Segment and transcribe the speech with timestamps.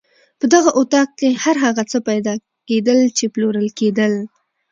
[0.39, 2.33] په دغه اطاق کې هر هغه څه پیدا
[2.67, 4.13] کېدل چې پلورل کېدل.